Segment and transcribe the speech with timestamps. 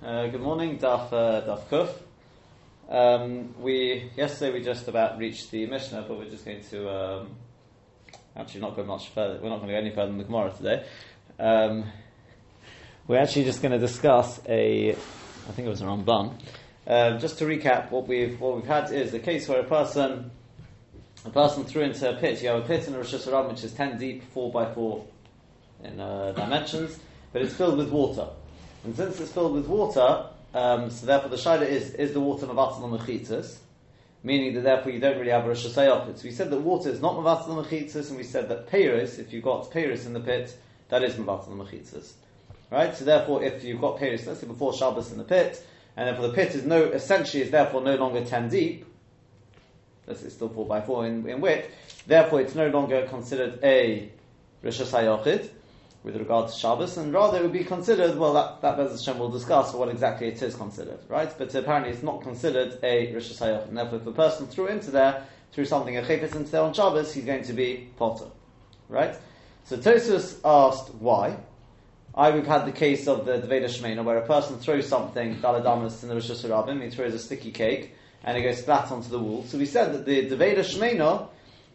[0.00, 1.90] Uh, good morning, Daf uh, Daf Kuf.
[2.88, 7.30] Um, we yesterday we just about reached the Mishnah, but we're just going to um,
[8.36, 9.40] actually not go much further.
[9.42, 10.86] We're not going to go any further than the Gemara today.
[11.40, 11.86] Um,
[13.08, 16.40] we're actually just going to discuss a, I think it was a Ramban.
[16.86, 20.30] Um, just to recap, what we've what we've had is a case where a person
[21.24, 22.40] a person threw into a pit.
[22.40, 25.04] You have a pit in a Rosh Hashanah which is ten deep, four by four
[25.82, 27.00] in uh, dimensions,
[27.32, 28.28] but it's filled with water.
[28.84, 32.46] And since it's filled with water, um, so therefore the shaila is is the water
[32.46, 33.58] mavatal on mechitzas,
[34.22, 37.00] meaning that therefore you don't really have a rosh So we said that water is
[37.00, 40.20] not mavatal on mechitzas, and we said that peiros, if you've got peiros in the
[40.20, 40.56] pit,
[40.88, 42.12] that is on mechitzas.
[42.70, 42.94] Right.
[42.94, 45.64] So therefore, if you've got peiros, let's say before Shabbos in the pit,
[45.96, 48.84] and therefore the pit is no essentially is therefore no longer ten deep.
[50.06, 51.68] That's it's still four by four in, in width.
[52.06, 54.10] Therefore, it's no longer considered a
[54.62, 54.80] rosh
[56.02, 59.18] with regard to Shabbos, and rather it would be considered, well, that, that Bez Hashem
[59.18, 61.32] will discuss what exactly it is considered, right?
[61.36, 64.90] But apparently it's not considered a Rosh Hashanah, and therefore if a person threw into
[64.90, 68.26] there, threw something, a chayfetz into there on Shabbos, he's going to be potter,
[68.88, 69.16] right?
[69.64, 71.36] So Tosfos asked why.
[72.14, 76.02] I we've had the case of the Deveda Shemena, where a person throws something, Daladamas,
[76.02, 79.18] in the Rosh Hashanah, he throws a sticky cake, and it goes flat onto the
[79.18, 79.44] wall.
[79.44, 81.28] So we said that the Deveda Shemena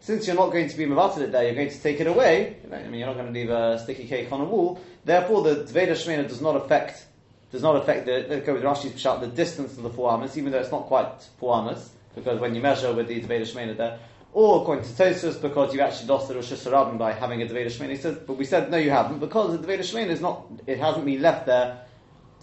[0.04, 2.58] since you're not going to be mavated it there, you're going to take it away.
[2.70, 4.78] I mean, you're not going to leave a sticky cake on a wall.
[5.02, 7.06] Therefore, the Tveda Shemena does not affect
[7.50, 10.36] does not affect the let's go with Rashi's pshat the distance of the four amas,
[10.36, 13.74] even though it's not quite four amas, because when you measure with the Tveda Shemena
[13.78, 13.98] there,
[14.34, 17.66] or according to Tosfos, because you actually lost the Rosh Hashanah by having a Tveda
[17.66, 17.90] Shemena.
[17.90, 20.78] He says, but we said no, you haven't, because the Tveda Shemena is not, it
[20.78, 21.80] hasn't been left there.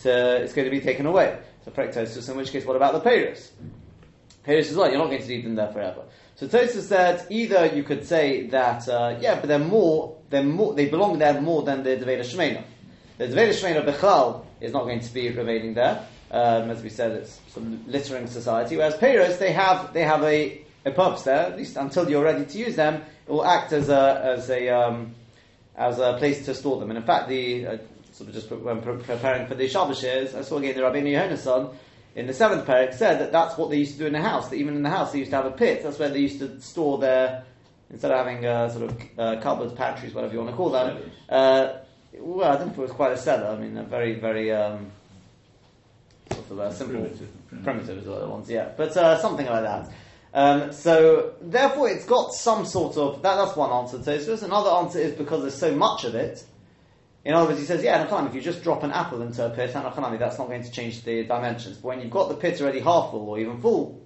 [0.02, 1.38] To, it's going to be taken away.
[1.64, 3.52] So, Tosfos, in which case, what about the Paris?
[4.44, 6.06] Paris is well, you're not going to leave them there forever.
[6.42, 10.74] So Tosa said either you could say that uh, yeah, but they're more, they're more,
[10.74, 12.64] they belong there more than the Deveda Shemena.
[13.20, 16.04] The Deveda Shemena Bechal is not going to be remaining there.
[16.32, 18.76] Um, as we said, it's some littering society.
[18.76, 21.46] Whereas Peiros, they have they have a, a purpose there.
[21.46, 24.68] At least until you're ready to use them, it will act as a as a
[24.70, 25.14] um,
[25.76, 26.90] as a place to store them.
[26.90, 27.78] And in fact, the uh,
[28.14, 31.76] sort of just when preparing for the Shabbos I saw again the Rabbeinu Yonason
[32.16, 34.50] in the seventh parak said that that's what they used to do in the house.
[34.50, 35.84] That even in the house they used to have a pit.
[35.84, 37.44] That's where they used to store their
[37.90, 41.12] instead of having uh, sort of uh, cupboards, pantries, whatever you want to call them.
[41.30, 41.74] Uh,
[42.14, 43.48] well, I don't think it was quite a cellar.
[43.48, 44.92] I mean, a very, very um,
[46.32, 48.70] sort of a simple, primitive, primitive is what the ones, yeah.
[48.76, 49.90] But uh, something like that.
[50.34, 54.42] Um, so therefore, it's got some sort of that, that's one answer to this.
[54.42, 56.44] Another answer is because there's so much of it
[57.24, 59.72] in other words, he says, yeah, if you just drop an apple into a pit,
[59.74, 61.78] that's not going to change the dimensions.
[61.78, 64.02] But when you've got the pit already half full or even full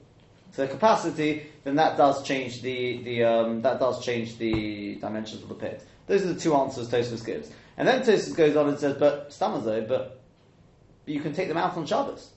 [0.53, 5.43] to the capacity, then that does change the, the um, that does change the dimensions
[5.43, 5.81] of the pit.
[6.07, 7.49] Those are the two answers Tosfos gives.
[7.77, 10.21] And then Tosfos goes on and says, but Stamazo, but,
[11.05, 12.31] but you can take them out on Shabbos.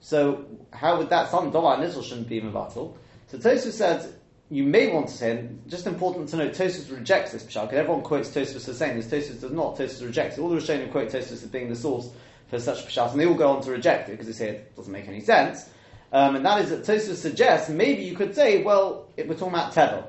[0.00, 2.96] So how would that some Dolar Nizzle shouldn't be Mavatal?
[3.28, 4.12] So Tosfos said,
[4.50, 7.78] you may want to say, and just important to note, Tosfos rejects this pshat, because
[7.78, 10.40] everyone quotes Tosfos as saying this, Tosfos does not, Tosfos rejects it.
[10.40, 12.10] All the Rishonim quote Tosfos as being the source
[12.48, 14.76] for such pshat, and they all go on to reject it, because they say it
[14.76, 15.68] doesn't make any sense.
[16.12, 19.54] Um, and that is that Tosfos suggests, maybe you could say, well, it, we're talking
[19.54, 20.06] about Tevel.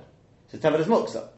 [0.49, 1.29] So Tevel is Muksa.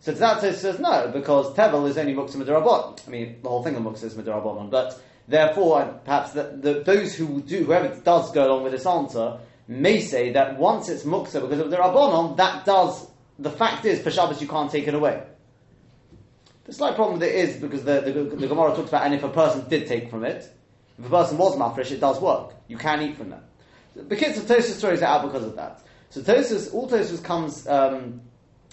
[0.00, 3.06] So to that Tosfos says no, because Tevel is only Muksa Midarabot.
[3.06, 7.14] I mean, the whole thing of Muksa is Midarabot, but therefore, perhaps the, the, those
[7.14, 11.40] who do, whoever does go along with this answer, may say that once it's muksa
[11.40, 13.06] because of the rabbonon, that does.
[13.38, 15.22] The fact is, for Shabbos you can't take it away.
[16.64, 19.28] The slight problem there is because the, the, the Gemara talks about, and if a
[19.28, 20.52] person did take from it,
[20.98, 22.54] if a person was mafresh, it does work.
[22.66, 23.44] You can eat from that.
[23.94, 25.82] The kids of Tosfos throws it out because of that.
[26.10, 27.66] So Tosfos, all Tosfos comes.
[27.66, 28.20] Um,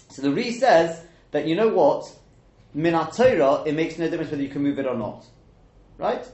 [0.09, 2.11] so the Re says that you know what,
[2.75, 5.25] minat it makes no difference whether you can move it or not,
[5.97, 6.25] right?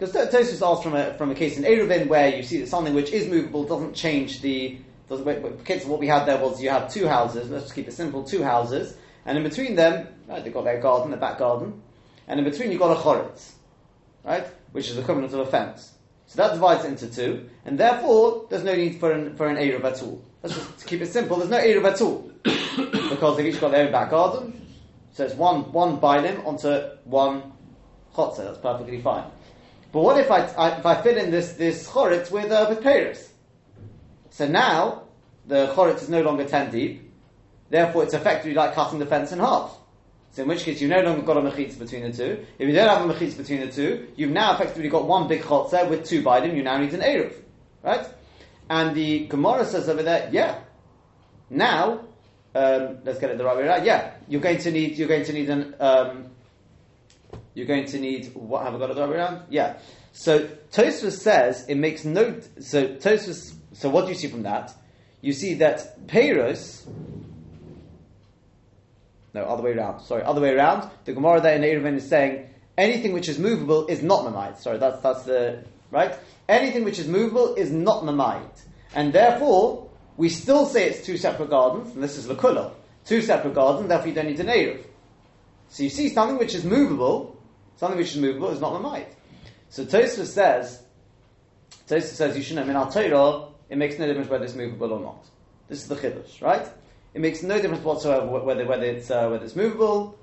[0.00, 2.94] Because Tosfos asked from a, from a case in Eruvin where you see that something
[2.94, 4.78] which is movable doesn't change the.
[5.10, 8.22] Doesn't, what we had there was you have two houses, let's just keep it simple,
[8.22, 8.96] two houses,
[9.26, 11.82] and in between them, right, they've got their garden, their back garden,
[12.28, 13.50] and in between you've got a choritz,
[14.24, 15.94] right, which is the equivalent of a fence.
[16.26, 19.56] So that divides it into two, and therefore there's no need for an, for an
[19.56, 20.24] Eruv at all.
[20.44, 22.30] Let's just keep it simple, there's no Eruv at all.
[23.10, 24.64] because they've each got their own back garden,
[25.12, 26.68] so it's one, one bilim onto
[27.04, 27.52] one
[28.14, 29.24] chotzer, that's perfectly fine.
[29.92, 32.82] But what if I, I if I fit in this this choritz with uh, with
[32.82, 33.32] Paris?
[34.30, 35.02] So now
[35.46, 37.12] the choritz is no longer ten deep.
[37.68, 39.76] Therefore, it's effectively like cutting the fence in half.
[40.32, 42.44] So in which case, you've no longer got a mechitz between the two.
[42.58, 45.42] If you don't have a mechitz between the two, you've now effectively got one big
[45.42, 46.54] chotzer with two bidim.
[46.54, 47.34] You now need an eruv,
[47.82, 48.06] right?
[48.68, 50.60] And the Gemara says over there, yeah.
[51.48, 52.04] Now,
[52.54, 53.84] um, let's get it the right way around.
[53.84, 56.30] Yeah, you're going to need you're going to need an um,
[57.54, 59.42] you're going to need what have I got a the around?
[59.50, 59.78] Yeah.
[60.12, 62.40] So Tosfos says it makes no.
[62.60, 63.54] So Tosfos.
[63.72, 64.74] So what do you see from that?
[65.20, 66.86] You see that Peiros.
[69.32, 70.00] No, other way around.
[70.00, 70.90] Sorry, other way around.
[71.04, 74.58] The Gemara there in Eruvin is saying anything which is movable is not mamait.
[74.58, 76.16] Sorry, that's that's the right.
[76.48, 78.62] Anything which is movable is not mamait,
[78.94, 82.72] and therefore we still say it's two separate gardens, and this is lakula,
[83.04, 83.88] two separate gardens.
[83.88, 84.84] Therefore, you don't need an eruv.
[85.68, 87.39] So you see, something which is movable,
[87.76, 89.06] something which is movable is not mamait.
[89.68, 90.82] So Tosfos says,
[91.88, 94.92] Tosfos says you should know in our Torah it makes no difference whether it's movable
[94.92, 95.26] or not.
[95.68, 96.68] This is the chiddush, right?
[97.14, 100.18] It makes no difference whatsoever whether whether it's uh, whether it's movable.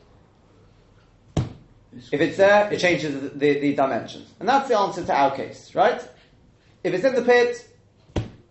[2.11, 5.35] If it's there, it changes the, the, the, dimensions, and that's the answer to our
[5.35, 5.99] case, right?
[6.83, 7.67] If it's in the pit,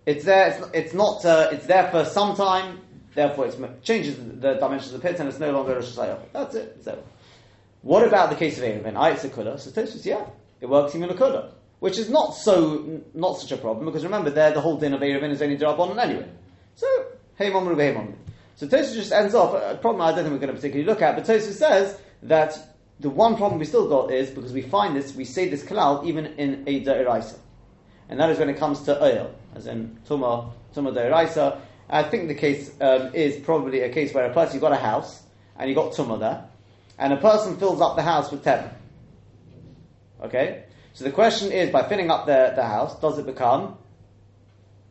[0.05, 0.49] it's there.
[0.49, 1.25] It's, it's not.
[1.25, 2.81] Uh, it's there for some time.
[3.15, 6.21] Therefore, it changes the, dimensions of the pit, and it's no longer a shayach.
[6.33, 6.79] That's it.
[6.83, 7.03] So,
[7.83, 8.97] what about the case of Erevin?
[8.97, 9.59] I it's a kula.
[9.59, 10.27] So Tosfos, yeah,
[10.61, 11.51] it works in a kula,
[11.81, 15.01] which is not so not such a problem because remember, there the whole din of
[15.01, 16.29] Erevin is only drabonon anyway.
[16.75, 16.87] So
[17.37, 18.15] hey mamru hey mamru.
[18.57, 21.03] So Tosfos just ends off a problem I don't think we're going to particularly look
[21.03, 24.97] at, but Tosfos says that the one problem we still got is because we find
[24.97, 27.39] this, we say this kalal even in a da'iraisa.
[28.09, 31.61] And that is when it comes to oil, as in tuma, tuma da'iraisa.
[31.91, 34.77] I think the case um, is probably a case where a person, you've got a
[34.77, 35.23] house,
[35.59, 36.45] and you've got tuma there,
[36.99, 38.73] and a person fills up the house with teva.
[40.23, 40.65] Okay?
[40.93, 43.77] So the question is, by filling up the, the house, does it become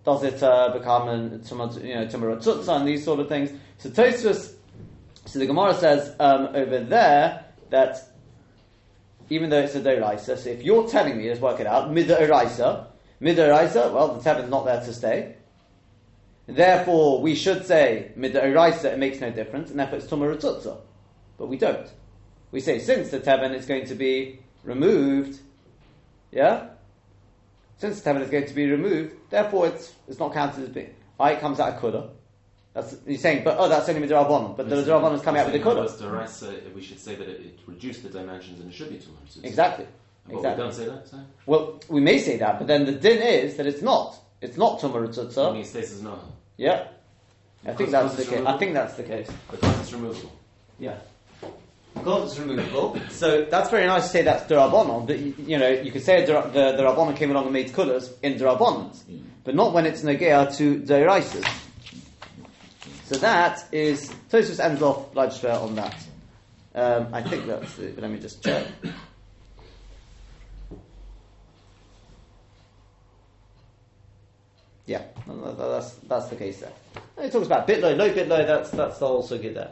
[0.05, 3.49] does it uh, become a you know and these sort of things?
[3.79, 4.53] So Tosfos,
[5.25, 8.07] so the Gemara says um, over there that
[9.29, 12.85] even though it's a doraisa, so if you're telling me, let's work it out, midoraisa,
[13.19, 15.35] midoraisa, well, the is not there to stay.
[16.45, 20.31] Therefore, we should say midoraisa, it makes no difference, and therefore it's tumor
[21.37, 21.87] But we don't.
[22.51, 25.39] We say since the tevin is going to be removed,
[26.31, 26.67] yeah,
[27.77, 30.93] since the tevin is going to be removed, therefore it's, it's not counted as being.
[31.19, 32.09] Right, it comes out of kula.
[32.73, 34.57] That's you're saying, but oh, that's only midrabanon.
[34.57, 36.73] But the midrabanon is coming out with the kula.
[36.75, 39.47] we should say that it, it, reduced the dimensions and it should be two hundred.
[39.47, 39.87] Exactly.
[40.27, 40.63] But exactly.
[40.63, 41.07] we don't say that.
[41.07, 41.19] So?
[41.45, 44.17] Well, we may say that, but then the din is that it's not.
[44.41, 45.55] It's not tumor tzutza.
[45.55, 46.19] He stays as no.
[46.57, 46.87] Yeah.
[47.65, 48.45] I think that's the case.
[48.45, 49.29] I think that's the case.
[49.49, 50.31] Because it's removable.
[50.77, 50.97] Yeah.
[51.95, 52.99] Removable.
[53.09, 56.25] So that's very nice to say that's derabonon, but you, you, know, you could say
[56.25, 59.23] the, the, the rabbonon came along and made colors in derabonons, mm.
[59.43, 61.47] but not when it's negea to deraisis.
[63.05, 65.95] So that is, Tosfos ends off Leibshver on that.
[66.75, 68.67] Um, I think that's it, but let me just check.
[74.85, 76.73] Yeah, that's, that's the case there.
[77.17, 79.71] And he talks about bitlow, no bitlow, that's, that's also good there.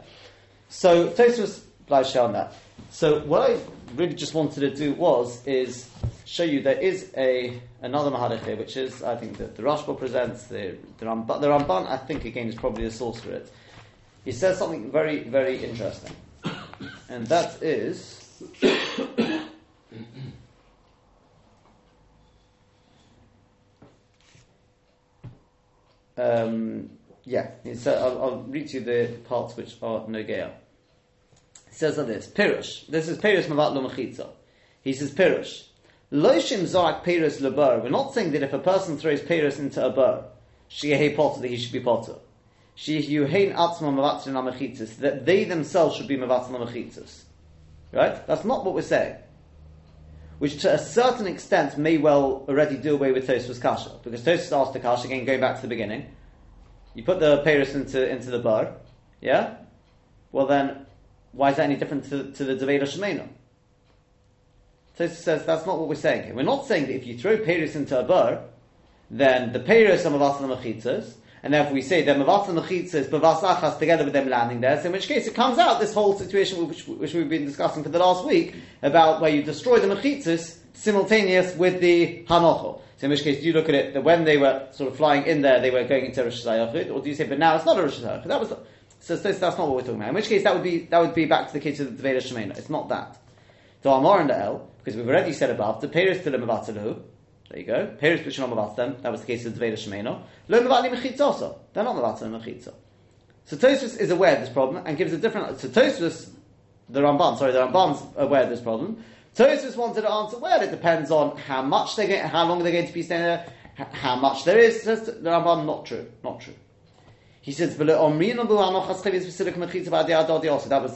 [0.68, 2.54] So Tosfos Leibshver on that.
[2.90, 3.58] So what I
[3.94, 5.88] really just wanted to do was, is
[6.24, 9.98] show you there is a another Mahalach here, which is I think that the Rashba
[9.98, 11.86] presents the the Ramban, the Ramban.
[11.88, 13.52] I think again is probably the source for it.
[14.24, 16.14] He says something very very interesting,
[17.08, 18.42] and that is.
[26.16, 26.90] Um,
[27.24, 30.52] yeah, said, I'll, I'll, read you the parts which are no Nogea.
[31.74, 32.86] He says like this, Pirush.
[32.86, 34.32] This is Pirush Mavat Lo
[34.82, 35.64] He says Pirush.
[36.12, 37.82] Loishim Zorak Peiros Lebar.
[37.82, 40.26] We're not saying that if a person throws Peiros into a bar,
[40.70, 42.14] Shiyehei Potter, that he should be Potter.
[42.76, 47.22] Shiyuhein Atzma Mavatzin Amachitzis, that they themselves should be Mavatzin Amachitzis.
[47.90, 48.24] Right?
[48.24, 49.16] That's not what we're saying.
[50.38, 53.98] Which to a certain extent may well already do away with Tosfos Kasha.
[54.04, 56.06] Because Tosfos asked the Kasha, again going back to the beginning,
[56.94, 58.74] you put the Peiros into, into the bar,
[59.20, 59.56] yeah?
[60.30, 60.86] Well then,
[61.34, 63.28] why is that any different to, to the Deveda Shemena?
[64.98, 66.34] Tosfos says that's not what we're saying here.
[66.34, 68.42] We're not saying that if you throw Paris into a bar,
[69.10, 73.40] then the Paris are Mavas and Mechitzas, and therefore we say that and Mechitzas, Mavas
[73.40, 76.16] Achas, together with them landing there, so in which case it comes out this whole
[76.16, 79.92] situation which, which we've been discussing for the last week about where you destroy the
[79.92, 82.80] Mechitzas simultaneous with the Hanocho.
[82.96, 84.96] So in which case, do you look at it that when they were sort of
[84.96, 87.56] flying in there, they were going into Rosh Hashanah, or do you say, but now
[87.56, 88.26] it's not a Rosh Hashanah?
[88.26, 88.52] That was
[89.04, 90.08] so, that's not what we're talking about.
[90.08, 92.02] In which case, that would be that would be back to the case of the
[92.02, 92.56] Veda Shemena.
[92.56, 93.18] It's not that.
[93.82, 97.02] So Amar and the El, because we've already said above, the Peris to the Mavatalu,
[97.50, 97.96] there you go.
[98.00, 100.22] Which are not them, that was the case of the Veda Shemeno.
[100.48, 102.72] Lo Mavali Mechitzosa, they're not Mavatal Mechitza.
[103.44, 106.30] So Tosfos is aware of this problem and gives a different, so Tosfos,
[106.88, 109.04] the Ramban, sorry, the Ramban's aware of this problem.
[109.36, 112.72] Tosfos wanted to answer, well, it depends on how much they're going, how long they're
[112.72, 114.82] going to be staying there, how much there is.
[114.82, 116.54] Says the Ramban, not true, not true.
[117.44, 117.94] He says, that was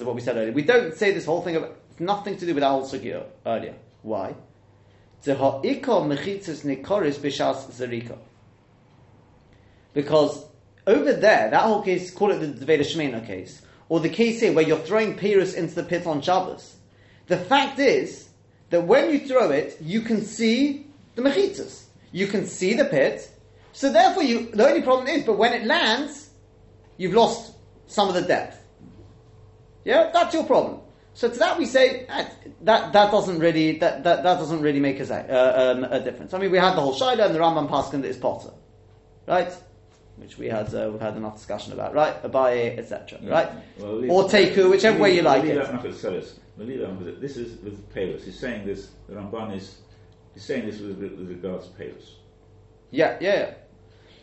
[0.02, 0.52] what we said earlier.
[0.52, 3.74] We don't say this whole thing of it's nothing to do with whole sugya earlier.
[4.00, 4.34] Why?
[9.92, 10.46] Because
[10.86, 14.54] over there, that whole case, call it the Deveda Shemena case, or the case here
[14.54, 16.76] where you're throwing Pyrrhus into the pit on Shabbos.
[17.26, 18.30] The fact is
[18.70, 21.88] that when you throw it, you can see the mechitzas.
[22.10, 23.30] You can see the pit.
[23.74, 26.27] So therefore, you, the only problem is, but when it lands,
[26.98, 27.54] you've lost
[27.86, 28.62] some of the depth.
[29.84, 30.80] Yeah, that's your problem.
[31.14, 34.78] So to that we say that that, that doesn't really that, that, that doesn't really
[34.78, 36.34] make a, uh, um, a difference.
[36.34, 38.50] I mean, we had the whole Shaila and the Rambam Paskin that is Potter,
[39.26, 39.52] right?
[40.16, 42.22] Which we had uh, we've had enough discussion about, right?
[42.22, 43.18] Abaye, etc.
[43.22, 43.30] Yeah.
[43.30, 43.48] Right?
[43.78, 45.54] Well, or Teku, whichever leave- way you like it.
[45.56, 46.38] that not with Seres.
[46.56, 47.20] We'll leave.
[47.20, 48.24] This is with Palos.
[48.24, 48.90] He's saying this.
[49.08, 49.78] The Ramban is
[50.34, 52.16] he's saying this with, with regards to Palos.
[52.90, 53.32] Yeah, yeah.
[53.34, 53.54] yeah.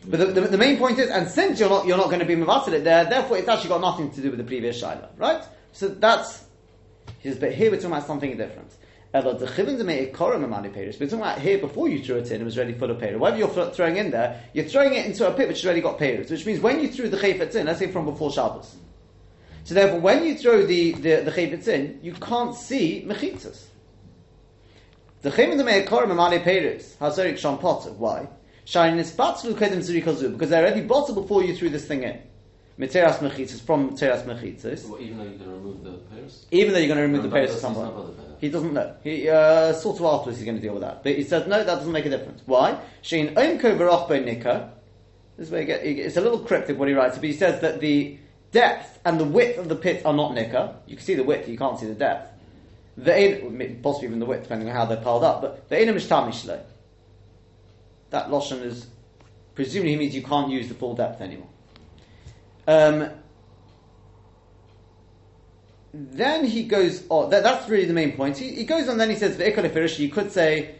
[0.06, 2.26] But the, the, the main point is, and since you're not you're not going to
[2.26, 5.08] be mavatil it there, therefore it's actually got nothing to do with the previous shaila,
[5.16, 5.42] right?
[5.72, 6.44] So that's
[7.18, 7.38] his.
[7.38, 8.70] But here we're talking about something different.
[9.12, 9.20] The.
[9.20, 13.18] We're talking about here before you threw it in, it was already full of peiros.
[13.18, 15.98] Whatever you're throwing in there, you're throwing it into a pit which has already got
[15.98, 18.76] peiros, which means when you threw the chayfetz in, let's say from before Shabbos.
[19.64, 23.64] So therefore, when you throw the the, the chayfetz in, you can't see mechitzas.
[25.22, 26.96] The chayim demei ikorim amani peiros.
[26.96, 27.92] Hazorik sham potter.
[27.92, 28.28] Why?
[28.66, 32.20] Shayin is batzlu kedem zirikazu because they're already bottled before you threw this thing in.
[32.78, 34.88] Materas mechitzas from materas mechitzas.
[34.88, 36.46] Well, even though you're going to remove the pairs?
[36.50, 37.86] Even though you're going to remove the Rambam pairs does- at some point.
[37.86, 38.36] not bothered by that.
[38.40, 38.94] He doesn't know.
[39.04, 41.02] He uh, sort of afterwards he's going to deal with that.
[41.04, 42.42] But he says no, that doesn't make a difference.
[42.44, 42.78] Why?
[43.02, 44.72] Shein oimko v'rochbo nika.
[45.36, 47.60] This is where he get, it's a little cryptic what he writes, but he says
[47.60, 48.18] that the
[48.52, 50.76] depth and the width of the pit are not nika.
[50.86, 52.32] You can see the width, you can't see the depth.
[52.96, 55.42] The possibly even the width, depending on how they're piled up.
[55.42, 56.60] But the enam ishtamishlo.
[58.10, 58.86] That loshon is
[59.54, 61.48] presumably means you can't use the full depth anymore.
[62.68, 63.10] Um,
[65.92, 68.36] then he goes on, that, that's really the main point.
[68.36, 69.38] He, he goes on, then he says,
[69.98, 70.74] you could say,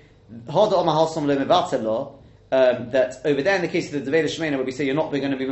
[2.53, 4.95] um, that over there in the case of the Deveda Shemena, where we say you're
[4.95, 5.47] not going to be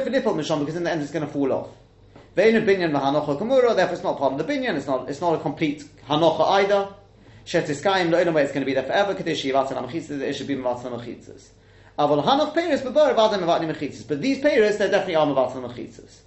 [0.00, 1.68] filipol mishum, because in the end it's going to fall off.
[2.34, 2.64] Therefore
[3.94, 6.88] it's not part of the binyan, it's not, it's not a complete hanocha either.
[7.46, 10.56] Shetiskayim lo way it's going to be there forever, kadesh yivatel amachitzes, it should be
[10.56, 11.48] mevatel amachitzes.
[11.98, 16.18] Aval hanoch peiris bebar v'adam mevatel amachitzes, but these peiris, they're definitely are mevatel amachitzes.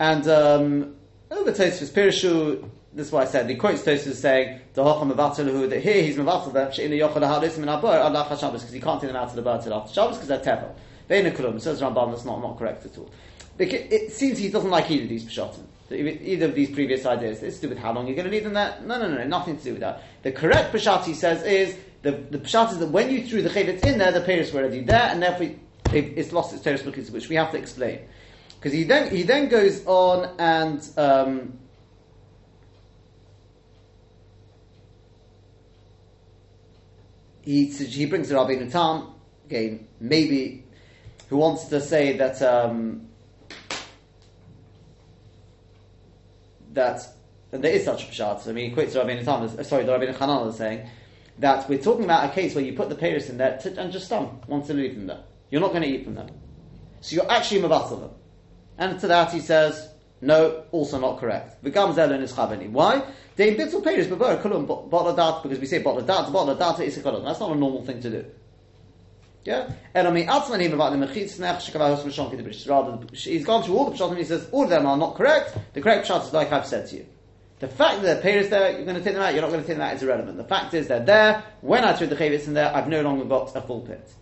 [0.00, 5.12] And over Tosfos Pirishu, this is why I said he quotes Tosfos saying the Hocham
[5.12, 8.80] Mavatel that here he's Mavatel them Sheina Yochel Halis Min Abur Allah Shabbos because he
[8.80, 10.74] can't take them out of the bird till after Shabbos because they're tevel.
[11.08, 13.08] Veina Kulum says Rambam that's not not correct at all.
[13.58, 15.64] It seems he doesn't like either of these Peshatim.
[15.92, 17.42] Either of these previous ideas.
[17.42, 18.78] It's to do with how long you're going to leave them there.
[18.84, 20.02] No, no, no, no, nothing to do with that.
[20.22, 23.50] The correct Peshat he says is the the Peshat is that when you threw the
[23.50, 25.46] Chavetz in there, the Peiris were already there, and therefore
[25.92, 28.00] it- it's lost its Teres which we have to explain.
[28.58, 31.58] Because he then he then goes on and um,
[37.42, 39.08] he he brings the Rabbi Natan
[39.46, 40.64] again, maybe
[41.28, 43.08] who wants to say that um,
[46.72, 47.00] that
[47.52, 48.48] and there is such a pshat.
[48.48, 49.44] I mean, quotes the Rabbi Natan.
[49.58, 50.88] as- Sorry, the Rabbi Hanan is saying
[51.38, 53.92] that we're talking about a case where you put the payers in there to, and
[53.92, 55.20] just stun once to leave them there.
[55.50, 56.28] You're not going to eat from them,
[57.02, 58.10] so you're actually mavatal them.
[58.78, 59.90] And to that he says,
[60.22, 61.62] no, also not correct.
[61.62, 62.70] V'gam zelon is chaveni.
[62.70, 63.02] Why?
[63.36, 66.96] They bittul peiris b'bar kulum bottle dat because we say bottle dat bottle dat is
[66.96, 67.02] a.
[67.02, 68.24] That's not a normal thing to do.
[69.44, 72.70] Yeah, and I mean, Atzmanim about the mechitz nech shekavahos v'shonki the.
[72.70, 75.16] Rather, he's gone through all the pshat and he says all of them are not
[75.16, 75.56] correct.
[75.74, 77.06] The correct pshat is like I've said to you.
[77.58, 79.34] The fact that they're payers there, you're going to take them out.
[79.34, 80.36] You're not going to take them out is irrelevant.
[80.36, 81.44] The fact is they're there.
[81.60, 84.12] When I threw the chavitz in there, I've no longer got a full pit.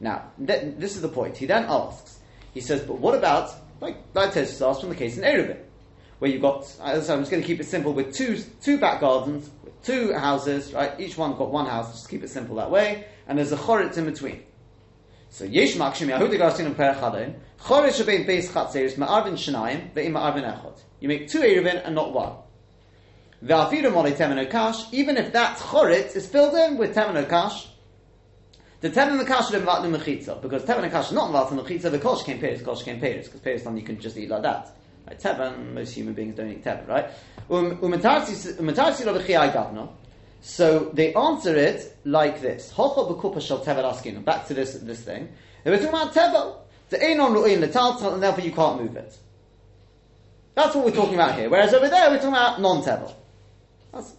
[0.00, 1.38] Now, th- this is the point.
[1.38, 2.18] He then asks,
[2.52, 5.58] he says, but what about, like, like Tosfos asked from the case in Erevin,
[6.18, 9.00] where you've got, so I'm just going to keep it simple, with two, two back
[9.00, 10.98] gardens, with two houses, right?
[10.98, 13.96] Each one got one house, just keep it simple that way, and there's a choritz
[13.96, 14.42] in between.
[15.30, 20.44] So, yesh makshim yahuda garsin per chadon, choritz shebein beis chatzeris ma'arvin shenayim, ve'im ma'arvin
[20.44, 20.80] echot.
[21.00, 22.32] You make two Erevin and not one.
[23.44, 27.68] Ve'afiru molei temen kash, even if that choritz is filled in with temen kash,
[28.80, 31.90] the temen mekash is the mechitza because temen mekash is not the mechitza.
[31.90, 34.42] The kosh came peiris, kosh came peiris because peiris something you can just eat like
[34.42, 34.76] that.
[35.08, 35.18] Right?
[35.18, 37.10] Teven, most human beings don't eat teven, right?
[37.50, 37.78] Um.
[40.40, 42.72] So they answer it like this.
[42.76, 45.28] Back to this this thing.
[45.64, 46.14] They were talking about
[47.60, 49.16] letaltal, and therefore you can't move it.
[50.54, 51.48] That's what we're talking about here.
[51.48, 53.14] Whereas over there we're talking about non-tevel.
[53.92, 54.12] That's,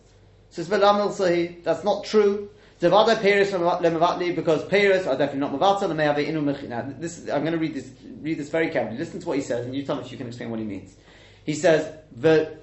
[1.64, 2.50] that's not true.
[2.80, 7.42] Zavada Paris Lemavatli, because Paris are definitely not Mavata, and have inu Now, this, I'm
[7.42, 7.90] going to read this,
[8.22, 8.98] read this very carefully.
[8.98, 10.66] Listen to what he says, and you tell me if you can explain what he
[10.66, 10.96] means.
[11.44, 12.58] He says, the,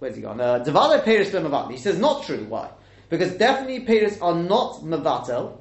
[0.00, 0.38] where's he gone?
[0.38, 1.72] Uh, Devale Peris Mavatli.
[1.72, 2.44] He says not true.
[2.46, 2.68] Why?
[3.08, 5.56] Because definitely Peris are not Mavatel.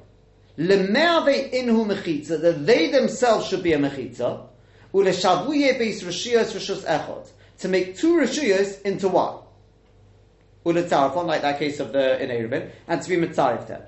[0.57, 4.47] Lemeave inhu mechitza, that they themselves should be a mechitza.
[4.93, 7.29] Uleshavuye beis rishiyos rishus echot.
[7.59, 9.37] To make two rishiyos into one.
[10.65, 13.81] Uletzarfon, like that case of the in Erevin, and to be mitzarif them.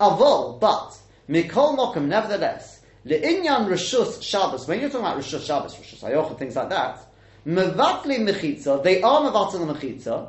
[0.00, 0.96] Avol, but,
[1.28, 6.56] mikol mokum, nevertheless, le'inyan rishus Shabbos, when you're talking about rishus Shabbos, rishus Ayocha, things
[6.56, 6.98] like that,
[7.46, 10.28] mevatli mechitza, they are mevatli mechitza,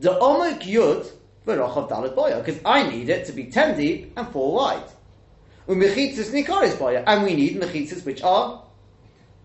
[0.00, 1.10] the omik yud,
[1.46, 4.82] v'rochav dalit boya, because I need it to be 10 deep and 4 wide.
[5.66, 8.62] Umechitzas nikaris boya, and we need mechitzas which are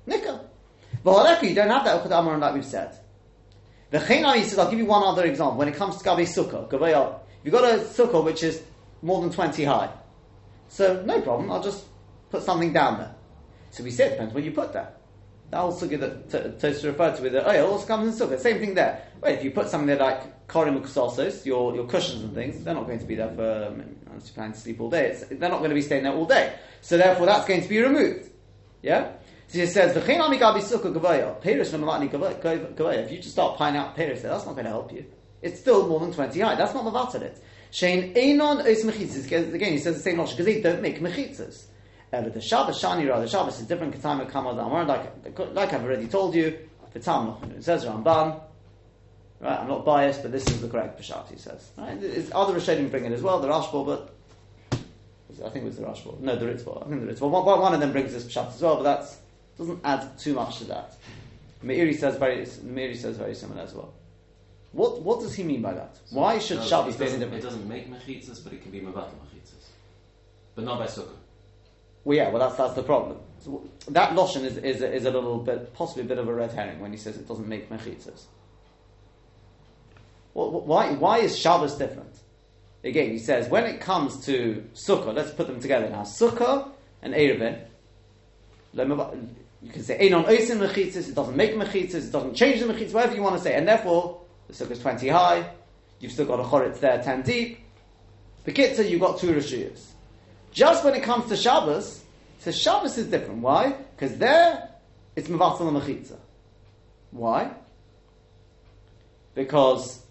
[0.08, 0.42] nikah.
[1.04, 2.98] V'holeka, you don't have that we've said.
[3.90, 5.58] The Chenai says, I'll give you one other example.
[5.58, 8.62] When it comes to Gabi Sukkah, Gavayah, you've got a Sukkah which is
[9.04, 9.92] more than 20 high.
[10.70, 11.86] So, no problem, I'll just
[12.32, 13.14] put something down there.
[13.70, 15.02] So we said, it depends where you put that.
[15.52, 18.40] That whole Sukkah that Toast referred to with the oh, oil also comes in Sukkah.
[18.40, 19.08] Same thing there.
[19.22, 22.74] Well, if you put something there like Korim Kusosos, your, your cushions and things, they're
[22.74, 23.72] not going to be there for,
[24.08, 25.10] unless you plan to sleep all day.
[25.10, 26.56] It's, they're not going to be staying there all day.
[26.82, 28.32] So therefore that's going to be removed.
[28.82, 29.12] Yeah?
[29.48, 29.96] So he says.
[29.96, 30.08] If
[33.12, 35.06] you just start piling out peris, that's not going to help you.
[35.44, 36.56] It's still more than twenty high.
[36.56, 37.44] That's not mavatal it.
[37.74, 39.26] Shein einon ois mechitzas.
[39.52, 41.66] Again, he says the same logic because they don't make mechitzas.
[42.14, 44.00] Uh, the Shabbos shani ra, the Shabbos is different.
[44.00, 44.86] Katama kamad amar.
[44.86, 46.56] Like like I've already told you,
[46.94, 48.40] the Talmud says Ramban.
[49.42, 51.32] Right, I'm not biased, but this is the correct Peshat.
[51.32, 51.72] He says.
[51.76, 53.40] Right, it's, other Rishonim bring it as well.
[53.40, 54.14] The Rashba, but
[55.44, 56.20] I think it was the Rashba.
[56.20, 56.86] No, the Ritva.
[56.86, 57.30] I think the Ritva.
[57.30, 59.16] One, one of them brings this Peshat as well, but that
[59.58, 60.96] doesn't add too much to that.
[61.66, 63.94] Meiri says very Meiri says very similar as well.
[64.74, 65.96] What what does he mean by that?
[66.06, 68.82] So Why should no, Shabbos be doesn't, it doesn't make mechitzas, but it can be
[68.82, 69.70] mevatel mechitzas.
[70.56, 71.16] But not by sukkah.
[72.04, 73.20] Well, yeah, well that's that's the problem.
[73.40, 76.34] So that lotion is, is a, is a little bit possibly a bit of a
[76.34, 78.24] red herring when he says it doesn't make mechitzas.
[80.34, 82.16] Well, why why is Shabbos different?
[82.84, 86.02] Again, he says when it comes to sukkah, let's put them together now.
[86.02, 86.72] Sukkah
[87.04, 87.62] and Erevin.
[88.74, 91.10] You can say Einon Oisim mechitzas.
[91.10, 92.08] It doesn't make mechitzas.
[92.08, 92.94] It doesn't change the mechitzas.
[92.94, 95.50] Whatever you want to say, and therefore the sukkah is twenty high.
[96.00, 97.60] You've still got a choritz there, ten deep.
[98.46, 99.86] Bekitza, you've got two rishuyas.
[100.52, 102.04] Just when it comes to Shabbos,
[102.40, 103.42] so Shabbos is different.
[103.42, 103.76] Why?
[103.96, 104.70] Because there
[105.16, 106.18] it's mevatel mechitza.
[107.12, 107.52] Why?
[109.34, 110.02] Because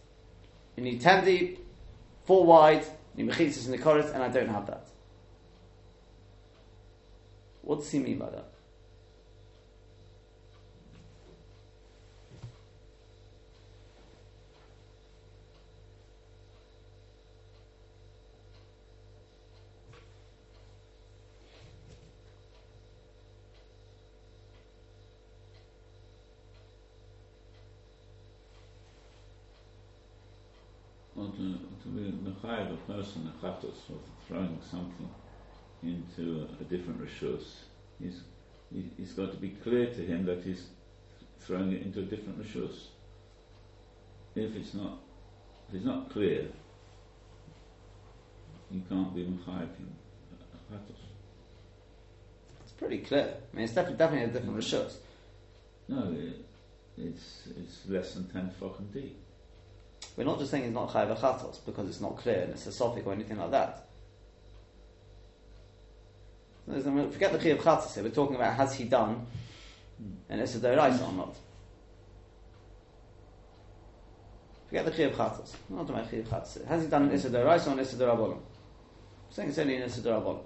[0.77, 1.65] you need ten deep,
[2.25, 2.85] four wide,
[3.17, 4.87] you need mechitzas in the chorus, and I don't have that.
[7.61, 8.49] What does he mean by that?
[31.15, 35.09] Well, to, to be mechayev a person, a chatos, for throwing something
[35.83, 37.45] into a different rishus,
[38.01, 38.21] he's,
[38.73, 40.67] he, he's got to be clear to him that he's
[41.41, 42.87] throwing it into a different rishus.
[44.37, 44.99] If it's not,
[45.69, 46.47] if it's not clear,
[48.71, 49.93] you can't be mechayev him
[50.33, 51.03] a chatos.
[52.63, 53.35] It's pretty clear.
[53.53, 54.95] I mean, it's definitely, definitely a different rishus.
[55.89, 56.47] No, it,
[56.97, 59.19] it's it's less than ten fucking deep.
[60.17, 62.71] We're not just saying it's not chayav chatos because it's not clear and it's a
[62.73, 63.89] sophic or anything like that.
[66.67, 68.03] Forget the chayav chatos here.
[68.03, 69.27] We're talking about has he done
[70.29, 71.37] and an issa deraisa or not.
[74.69, 75.55] Forget the chayav chatos.
[75.69, 76.67] We're not about chayav chatos.
[76.67, 78.39] Has he done an issa deraisa or an issa derabolim?
[79.31, 80.45] Saying it's only an issa derabolim.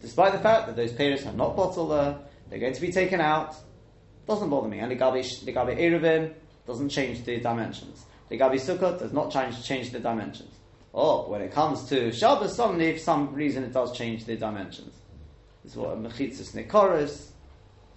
[0.00, 2.18] Despite the fact that those parents have not bottled there,
[2.50, 3.56] they're going to be taken out.
[4.26, 4.78] Doesn't bother me.
[4.80, 6.34] And the gabi the gabi
[6.68, 8.04] doesn't change the dimensions.
[8.28, 10.54] The gabi sukkot does not change change the dimensions.
[10.94, 14.94] Oh, when it comes to Shabbos, suddenly for some reason it does change the dimensions.
[15.64, 17.30] This is what a mechitzas nikoris.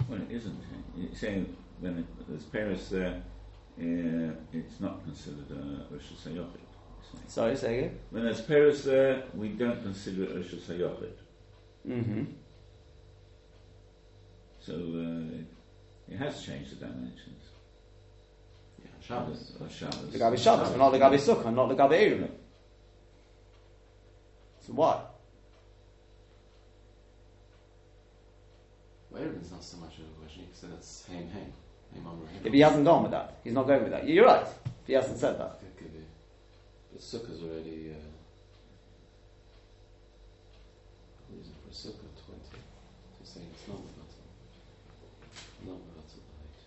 [0.09, 0.57] Well, it isn't.
[0.97, 3.21] You're saying when it, there's Paris there,
[3.79, 6.47] uh, it's not considered a Rosh Hashanah.
[7.27, 7.99] Sorry, say again.
[8.09, 11.07] When there's Paris there, we don't consider it Rosh Hashanah.
[11.87, 12.23] Mm-hmm.
[14.59, 17.50] So uh, it, it has changed the dimensions.
[19.11, 19.51] Shabbos.
[19.59, 20.11] Of Shabbos.
[20.11, 22.31] The gabi Shabbos, but not the gabi sukkah, not the gabi eruvin.
[24.65, 25.01] So why?
[29.09, 30.43] Well, Erevin not so much of a question.
[30.43, 31.51] He said it's Haim Haim.
[31.93, 32.41] Haim Amr Haim.
[32.45, 34.07] If he hasn't gone with that, he's not going with that.
[34.07, 34.45] You're right.
[34.45, 35.59] If he hasn't said that.
[35.61, 35.99] It could be.
[36.93, 37.91] But Sukkah's already.
[37.91, 38.11] Uh,
[41.35, 42.39] reason for Sukkah 20.
[43.19, 44.23] To say it's not Mevatel.
[45.67, 46.59] Not Mevatel the height.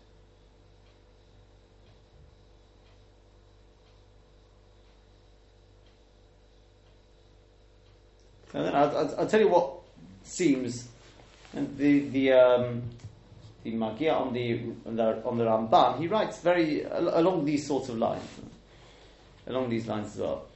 [8.43, 9.71] And then I'll, I'll, I'll tell you what
[10.23, 10.89] seems
[11.55, 12.83] and the the um,
[13.63, 15.99] the Magia on the on the, Ramban.
[15.99, 18.29] He writes very al- along these sorts of lines,
[19.47, 20.47] along these lines as well.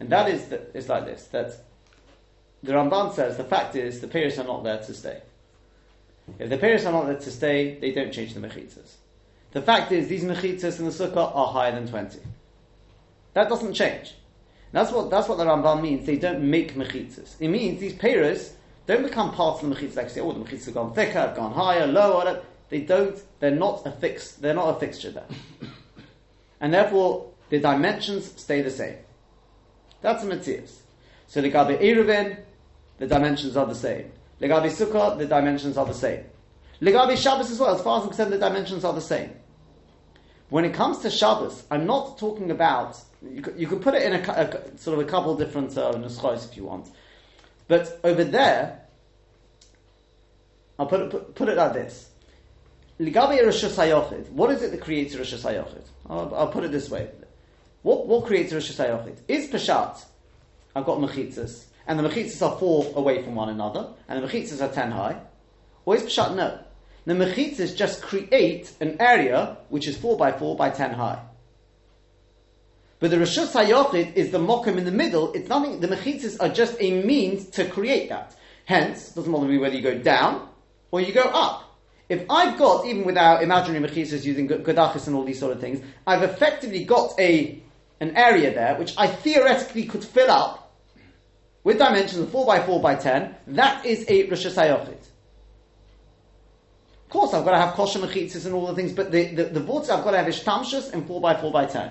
[0.00, 1.52] And that is that it's like this that
[2.62, 5.22] the Ramban says the fact is the periods are not there to stay.
[6.38, 8.94] If the periods are not there to stay, they don't change the mechitzas.
[9.52, 12.18] The fact is these mechitzas in the sukkah are higher than twenty.
[13.34, 14.14] That doesn't change.
[14.76, 16.04] That's what that's what the Ramban means.
[16.04, 17.36] They don't make mechitzas.
[17.40, 18.52] It means these periods
[18.86, 19.96] don't become parts of the mechitzas.
[19.96, 22.42] Like say, oh, the mechitzas have gone thicker, have gone higher, lower.
[22.68, 23.18] They don't.
[23.40, 24.32] They're not a fix.
[24.32, 25.24] They're not a fixture there,
[26.60, 28.98] and therefore the dimensions stay the same.
[30.02, 30.82] That's a Matthias.
[31.26, 32.38] So the Gabi Eruvin,
[32.98, 34.12] the dimensions are the same.
[34.42, 36.22] Legabi Sukkah, the dimensions are the same.
[36.82, 39.30] Legabi Shabbos as well, as far as I'm concerned, the dimensions are the same.
[40.48, 44.02] When it comes to Shabbos, I'm not talking about, you could, you could put it
[44.02, 46.88] in a, a sort of a couple different uh, nuschos if you want.
[47.66, 48.82] But over there,
[50.78, 52.10] I'll put it, put, put it like this.
[53.00, 55.82] Ligabi Rosh what is it that creates Rosh Hashanah?
[56.08, 57.10] I'll, I'll put it this way.
[57.82, 59.16] What, what creates Rosh Hashanah?
[59.28, 60.04] Is Peshat,
[60.74, 64.62] I've got mechitzas, and the mechitzas are four away from one another, and the mechitzas
[64.62, 65.20] are ten high.
[65.84, 66.60] Or is Peshat no?
[67.06, 71.22] The mechitzas just create an area which is four by four by ten high.
[72.98, 75.32] But the Rosh Hashanah is the mokum in the middle.
[75.32, 75.80] It's nothing.
[75.80, 78.34] The mechitzas are just a means to create that.
[78.64, 80.48] Hence, it doesn't bother me whether you go down
[80.90, 81.62] or you go up.
[82.08, 85.80] If I've got, even without imaginary mechitzas using godachis and all these sort of things,
[86.06, 87.62] I've effectively got a
[88.00, 90.74] an area there which I theoretically could fill up
[91.64, 94.96] with dimensions of 4 by 4 by 10, that is a Rosh Hashanah.
[97.16, 99.60] Course, I've got to have kosher mechitzas and all the things, but the, the, the
[99.60, 101.90] vorts I've got to have ishtamshus and 4 by 4 by 10.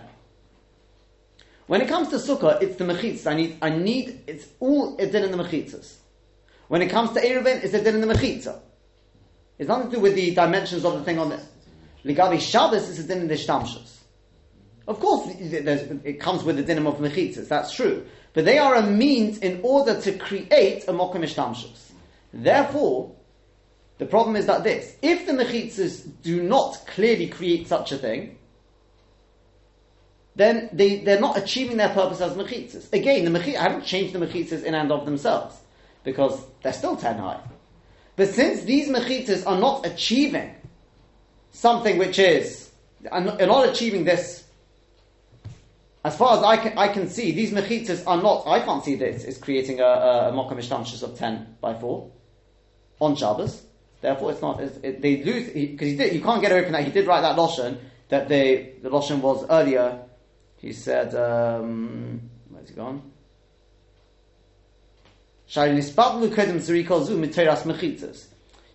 [1.66, 3.26] When it comes to sukkah, it's the mechitzas.
[3.26, 5.96] I need, I need, it's all din in the mechitzas.
[6.68, 8.60] When it comes to Eruvin, it's a din in the mechitza.
[9.58, 11.44] It's nothing to do with the dimensions of the thing on this.
[12.06, 13.98] Ligavi Shabbos is a din in the ishtamshus.
[14.88, 18.06] Of course, it comes with the dinim of mechitzas, that's true.
[18.34, 21.94] But they are a means in order to create a mokum ishtamshus.
[22.32, 23.16] Therefore,
[23.98, 28.38] the problem is that this, if the mechitzas do not clearly create such a thing,
[30.36, 32.92] then they, they're not achieving their purpose as mechitzas.
[32.92, 35.56] Again, the mechitzas, I haven't changed the mechitzas in and of themselves,
[36.04, 37.40] because they're still ten high.
[38.18, 40.56] But since these mechitzas are not achieving
[41.52, 42.72] something which is,
[43.12, 44.46] are not achieving this
[46.06, 48.94] as far as I can, I can see, these mechitzas are not, I can't see
[48.94, 52.12] this, is creating a, a, a of 10 by 4
[53.02, 53.65] on Shabbos.
[54.06, 56.74] Therefore, it's not, it, they lose, because he, he, did, you can't get away from
[56.74, 56.84] that.
[56.84, 60.00] He did write that Loshen, that they, the Loshen was earlier,
[60.58, 63.02] he said, um, where's he gone?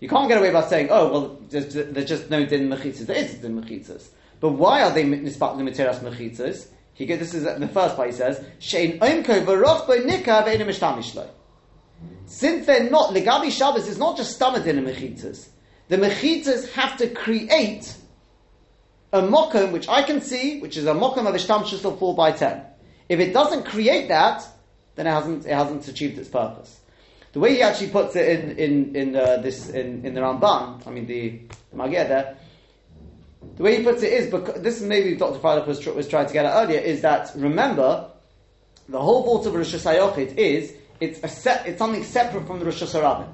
[0.00, 3.06] You can't get away by saying, oh, well, there's, there's just no din mechitzas.
[3.06, 4.08] There is din mechitzas.
[4.40, 6.66] But why are they nispat l'miteras mechitzas?
[6.94, 11.28] He this is the first part he says, Shein oimko v'roch bo nika ve'enim mishtamishloi.
[12.26, 15.48] Since they're not, Legabi Shabbos is not just stamadin and mechitzas.
[15.88, 17.94] The mechitzas have to create
[19.12, 22.32] a mokum which I can see, which is a mokum of ishtamshus of 4 by
[22.32, 22.62] 10.
[23.08, 24.46] If it doesn't create that,
[24.94, 26.78] then it hasn't, it hasn't achieved its purpose.
[27.32, 30.86] The way he actually puts it in, in, in uh, this, in, in the Ramban,
[30.86, 31.40] I mean the,
[31.72, 32.36] the there,
[33.56, 35.38] the way he puts it is, because this is maybe Dr.
[35.38, 38.10] Freilich was, was trying to get at earlier, is that remember,
[38.88, 42.64] the whole vault of Rosh Hashanah is it's a se- it's something separate from the
[42.64, 43.28] Rosh Hashanah.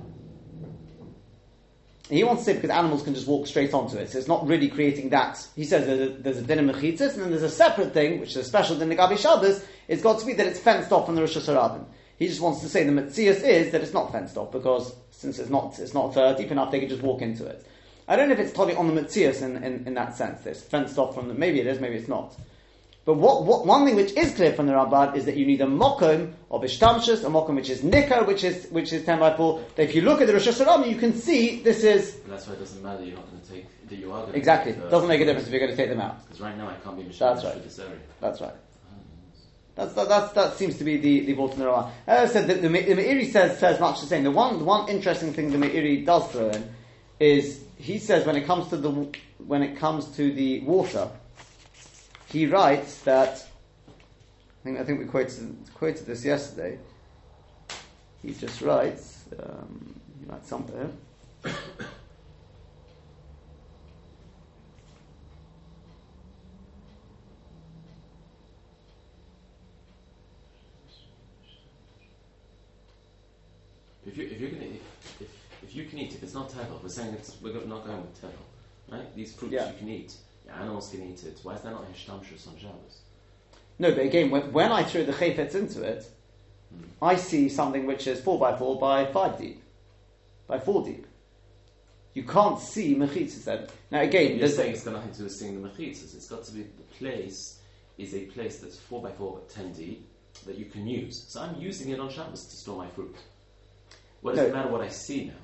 [2.09, 4.47] He wants to say because animals can just walk straight onto it, so it's not
[4.47, 5.45] really creating that.
[5.57, 8.37] He says there's a, there's a din and then there's a separate thing, which is
[8.37, 9.65] a special din Gabi Shabbos.
[9.89, 11.85] It's got to be that it's fenced off from the Rosh Hashanah.
[12.19, 15.39] He just wants to say the Metzias is that it's not fenced off because since
[15.39, 17.67] it's not it's not uh, deep enough, they can just walk into it.
[18.09, 20.43] I don't know if it's totally on the Metzias in, in, in, that sense.
[20.43, 22.37] This fenced off from the, maybe it is, maybe it's not.
[23.07, 25.61] But what, what, one thing which is clear from the Rabbad is that you need
[25.61, 29.35] a mokum of ishtamshus, a mokum which is nikar, which is which is ten by
[29.37, 29.65] four.
[29.77, 32.17] That if you look at the Rosh Hashanah, you can see this is.
[32.25, 33.05] And that's why it doesn't matter.
[33.05, 34.73] You're not going to take that you are going exactly.
[34.73, 36.21] To it uh, doesn't make a difference if you're going to take them out.
[36.25, 37.63] Because right now I can't be That's right.
[37.63, 37.99] this area.
[38.21, 38.55] That's right.
[39.77, 41.93] That's, that, that's, that seems to be the, the vault in the Ramah.
[42.09, 44.25] Uh, As I said, the, the, the Meiri says, says much the same.
[44.25, 46.75] The one, the one interesting thing the Meiri does throw in
[47.21, 48.91] is he says when it comes to the
[49.47, 51.09] when it comes to the water,
[52.29, 53.47] he writes that
[53.89, 56.79] I think I think we quoted quoted this yesterday.
[58.23, 60.93] He just writes um, he writes something.
[74.07, 75.29] If you if you're gonna if, if,
[75.63, 78.23] if you can eat, if it's not tevel, we're saying it's we're not going with
[78.23, 78.45] tevel,
[78.91, 79.15] right?
[79.15, 79.71] These fruits Yeah.
[79.71, 80.15] you can eat,
[80.55, 81.39] animals can eat it.
[81.43, 83.01] Why is that not hishtamshus on Shabbos?
[83.79, 86.07] No, but again, when, when I throw the chayfetz into it,
[86.75, 86.85] hmm.
[87.03, 89.63] I see something which is four by four by five deep,
[90.47, 91.07] by four deep.
[92.15, 93.67] You can't see mechitzas then.
[93.91, 96.15] Now again, You're saying it's got nothing to do with seeing the mechitzas.
[96.17, 97.59] It's got to be the place
[97.99, 100.09] is a place that's four by four but ten deep
[100.47, 101.25] that you can use.
[101.29, 103.17] So I'm using it on Shabbos to store my fruit.
[104.23, 104.47] What does No.
[104.49, 105.35] it matter what I see now?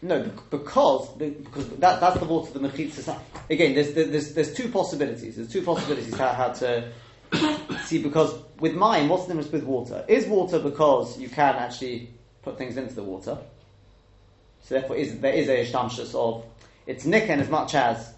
[0.00, 3.18] No, because because that, that's the water the mechitzas.
[3.50, 5.36] Again, there's, there's there's two possibilities.
[5.36, 6.92] There's two possibilities how, how to
[7.84, 10.04] see because with mine, what's the difference with water?
[10.06, 12.10] Is water because you can actually
[12.42, 13.38] put things into the water?
[14.62, 16.44] So therefore, is there is a shtamshus of
[16.86, 18.14] it's nicken as much as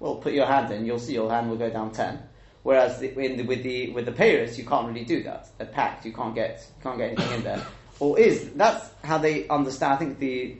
[0.00, 2.22] well, put your hand in, you'll see your hand will go down ten.
[2.62, 5.48] Whereas the, in the, with the with the payers, you can't really do that.
[5.58, 6.06] They're packed.
[6.06, 7.66] You can't get can't get anything in there.
[8.00, 9.92] Or is that's how they understand?
[9.92, 10.56] I think the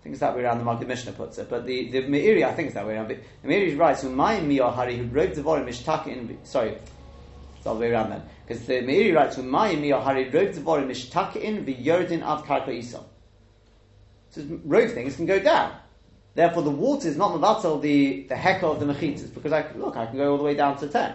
[0.00, 2.42] I think it's that way around the Magid Mishnah puts it, but the, the Meiri,
[2.42, 3.08] I think it's that way around.
[3.08, 6.78] The Meiri writes, "Umayim miyah hari who wrote the volume mishtakin." Sorry,
[7.58, 10.62] it's all the way around then, because the Meiri writes, "Umayim miyah hari wrote the
[10.62, 13.04] volume mishtakin v'yordin ad karka isam."
[14.30, 15.76] So rogue things can go down.
[16.34, 19.98] Therefore, the water is not mevatel the the hecker of the mechitas, because I look,
[19.98, 21.14] I can go all the way down to ten.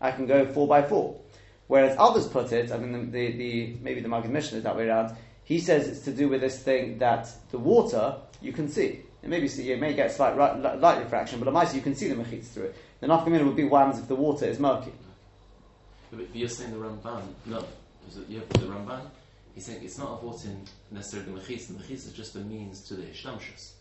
[0.00, 1.18] I can go four by four.
[1.66, 4.76] Whereas others put it, I mean, the, the, the maybe the Magid Mishnah is that
[4.76, 5.16] way around.
[5.50, 9.00] He says it's to do with this thing that the water you can see.
[9.20, 12.06] And maybe see, you may get slight ri- light refraction, but the you can see
[12.06, 12.76] the mechitas through it.
[13.00, 14.92] The nafkamina would be what if the water is murky.
[16.12, 17.64] But you're saying the Ramban, no,
[18.08, 19.00] is it, yeah, the Ramban,
[19.52, 21.66] he's saying it's not a avoiding necessarily the mechitz.
[21.66, 23.72] The mechitz is just a means to the hishtamshus.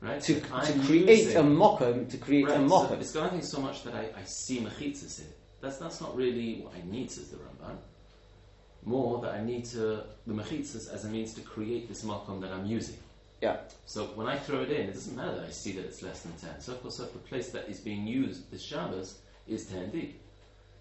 [0.00, 0.20] Right?
[0.22, 3.00] To, to create using- a mokum, to create Right, a so mokum.
[3.00, 5.38] it's got nothing so much that I, I see mechitzas in it.
[5.60, 7.76] That's, that's not really what I need, says the Ramban.
[8.88, 12.52] More that I need to, the mechitzas as a means to create this makom that
[12.56, 12.96] I'm using.
[13.42, 13.56] yeah.
[13.84, 16.20] So when I throw it in, it doesn't matter that I see that it's less
[16.22, 16.60] than 10.
[16.60, 20.12] So of course, if the place that is being used, this Shabbos, is 10 deep.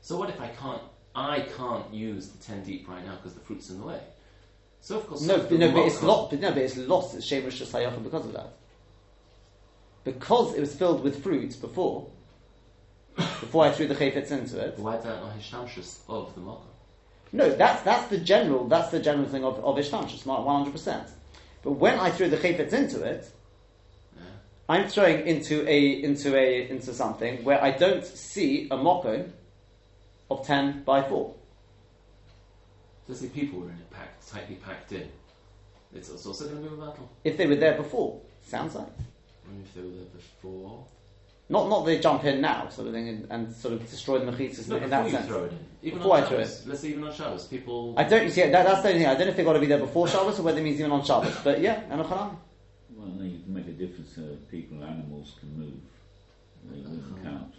[0.02, 0.82] So what if I can't,
[1.16, 4.00] I can't use the 10 deep right now because the fruit's in the way?
[4.80, 6.30] So of course, No, so but, no, but it's lost.
[6.32, 8.54] But no, but it's lost its shemish shasayachim because of that.
[10.06, 12.08] Because it was filled with fruits before,
[13.16, 14.80] before I threw the chayfetz into it.
[14.80, 16.62] Why is that not hishtamshus of the makom?
[17.32, 18.68] No, that's that's the general.
[18.68, 21.08] That's the general thing of of ishtamshus, one hundred percent.
[21.64, 23.30] But when I threw the chayfetz into it,
[24.16, 24.24] Yeah.
[24.70, 29.34] I'm throwing into a into a into something where I don't see a mokon
[30.30, 31.36] of ten by four.
[33.08, 35.10] Let's say people were in it, packed, tightly packed in.
[35.94, 37.10] It's also going to be a battle.
[37.24, 38.88] If they were there before, sounds like
[39.50, 40.86] mean, if they were there before.
[41.50, 44.30] Not not they jump in now, sort of thing, and, and sort of destroy the
[44.32, 45.28] mechitzas No, in before that you sense.
[45.28, 45.60] throw it in.
[45.84, 46.68] Even Before on I throw Shabbos.
[46.68, 47.94] Let's say even on Shabbos, people.
[47.98, 49.08] I don't see that, that's the only thing.
[49.08, 50.80] I don't know if they've got to be there before Shabbos or whether it means
[50.80, 51.36] even on Shabbos.
[51.44, 52.38] But yeah, and Well,
[52.98, 54.18] no, you can make a difference.
[54.18, 55.74] Uh, people, animals can move.
[56.70, 57.54] They wouldn't count.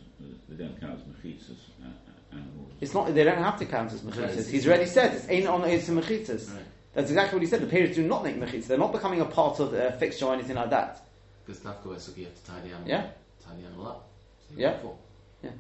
[0.49, 2.73] They don't count as mechitzas, uh, uh, animals.
[2.81, 3.15] it's not.
[3.15, 4.37] They don't have to count as mechitzas.
[4.37, 4.47] Right.
[4.47, 6.53] He's already said it's ain't on it's a mechitzas.
[6.53, 6.63] Right.
[6.95, 7.61] That's exactly what he said.
[7.63, 8.67] The periods do not make mechitzas.
[8.67, 11.07] They're not becoming a part of the fixture or anything like that.
[11.47, 13.07] Because Tafka Wesuki, you have to tie the animal, Yeah.
[13.49, 14.09] Tie the animal up.
[14.49, 14.73] So you Yeah.
[14.75, 14.97] before.
[15.43, 15.51] Yeah.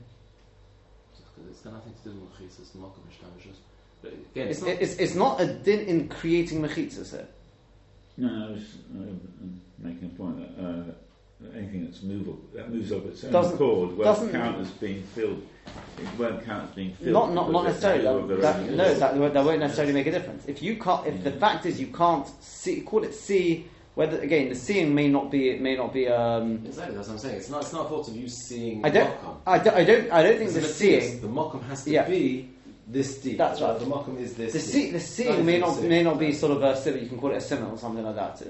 [1.14, 3.56] So, 'cause it's got nothing to do with Mechis, it's Mokum Mishtamishus.
[4.02, 4.82] But again, It's, it's, not.
[4.82, 7.26] it's, it's not a din in creating mechitzas here.
[8.16, 8.62] No, I was
[8.96, 9.12] uh,
[9.78, 10.82] making a point that, uh,
[11.40, 14.70] that anything that's movable, that moves up its own Doesn't- accord, won't doesn't- count as
[14.72, 15.42] being filled.
[15.98, 17.12] It won't count as being filled.
[17.12, 18.04] Not, not, not necessarily.
[18.04, 20.44] That, that, no, that, won't- that won't necessarily make a difference.
[20.46, 23.66] If you can't, if the fact is you can't see, call it see.
[23.98, 26.06] Whether again, the seeing may not be, it may not be.
[26.06, 27.36] Um, Exactly, that's what I'm saying.
[27.38, 29.36] It's not, it's not a thought of you seeing I don't, Mokum.
[29.44, 31.00] I don't, I don't, I don't think the seeing.
[31.00, 31.20] Matthias.
[31.20, 32.06] The Mokum has to Yeah.
[32.06, 32.48] be
[32.86, 33.38] this deep.
[33.38, 33.76] That's right.
[33.76, 34.68] The Mokum is this The, deep.
[34.68, 37.02] see, the seeing may not may not be sort of a simile.
[37.02, 38.40] You can call it a simile or something like that.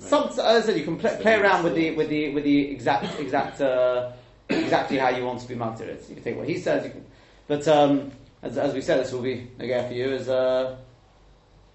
[0.00, 2.72] Some, as I said, you can play, play around with the with the with the
[2.72, 4.10] exact exact uh,
[4.48, 5.88] exactly how you want to be mounted.
[5.88, 6.04] It.
[6.08, 6.82] You can take what he says.
[6.84, 7.04] You can,
[7.46, 8.10] but um,
[8.42, 10.06] as, as we said, this will be again for you.
[10.18, 10.74] Is uh,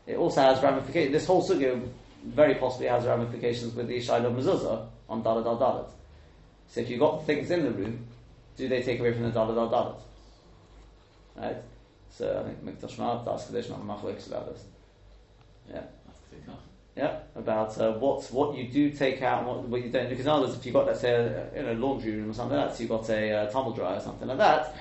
[0.05, 1.13] it also has ramifications.
[1.13, 1.81] This whole sugya
[2.23, 5.89] very possibly has ramifications with the Shiloh Mezuzah on Dalit al Dalit.
[6.67, 8.05] So if you've got things in the room,
[8.57, 9.99] do they take away from the Dalit al Dalit?
[11.35, 11.57] Right.
[12.11, 14.29] So I think Mikdash Shema, Das Kadesh, not about this.
[15.69, 15.75] Yeah.
[15.75, 16.59] Have to take off.
[16.95, 20.09] Yeah, about uh, what what you do take out and what, what you don't.
[20.09, 22.33] Because in other words, if you've got let's say a, in a laundry room or
[22.33, 24.75] something like that, so you've got a uh, tumble dryer or something like that.